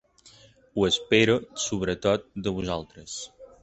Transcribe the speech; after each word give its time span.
Ho 0.77 0.85
espera 0.87 1.37
sobretot 1.67 2.29
de 2.47 2.59
vosaltres. 2.61 3.25